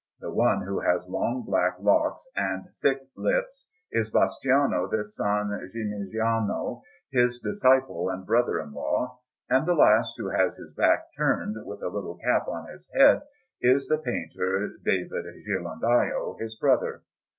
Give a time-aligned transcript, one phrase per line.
[0.19, 6.81] The one who has long black locks and thick lips is Bastiano da San Gimignano,
[7.11, 11.83] his disciple and brother in law; and the last, who has his back turned, with
[11.83, 13.21] a little cap on his head,
[13.61, 17.03] is the painter David Ghirlandajo, his brother.